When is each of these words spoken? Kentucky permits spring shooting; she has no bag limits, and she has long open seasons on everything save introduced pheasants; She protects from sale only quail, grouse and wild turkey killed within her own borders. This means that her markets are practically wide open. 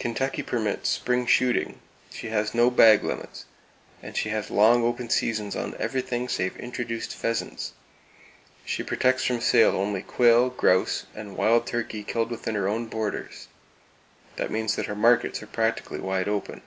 Kentucky 0.00 0.42
permits 0.42 0.88
spring 0.88 1.26
shooting; 1.26 1.78
she 2.12 2.26
has 2.30 2.56
no 2.56 2.72
bag 2.72 3.04
limits, 3.04 3.44
and 4.02 4.16
she 4.16 4.30
has 4.30 4.50
long 4.50 4.82
open 4.82 5.08
seasons 5.08 5.54
on 5.54 5.76
everything 5.78 6.28
save 6.28 6.56
introduced 6.56 7.14
pheasants; 7.14 7.72
She 8.64 8.82
protects 8.82 9.22
from 9.22 9.40
sale 9.40 9.76
only 9.76 10.02
quail, 10.02 10.50
grouse 10.50 11.06
and 11.14 11.36
wild 11.36 11.68
turkey 11.68 12.02
killed 12.02 12.32
within 12.32 12.56
her 12.56 12.66
own 12.66 12.86
borders. 12.86 13.46
This 14.34 14.50
means 14.50 14.74
that 14.74 14.86
her 14.86 14.96
markets 14.96 15.40
are 15.40 15.46
practically 15.46 16.00
wide 16.00 16.26
open. 16.26 16.60